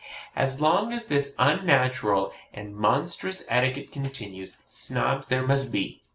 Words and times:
As 0.35 0.59
long 0.59 0.91
as 0.93 1.05
this 1.05 1.35
unnatural 1.37 2.33
and 2.51 2.75
monstrous 2.75 3.43
etiquette 3.47 3.91
continues, 3.91 4.57
Snobs 4.65 5.27
there 5.27 5.45
must 5.45 5.71
be. 5.71 6.01